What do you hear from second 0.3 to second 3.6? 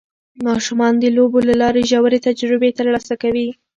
ماشومان د لوبو له لارې ژورې تجربې ترلاسه کوي